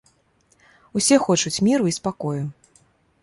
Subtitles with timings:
[0.99, 2.39] Усе хочуць міру і спакою.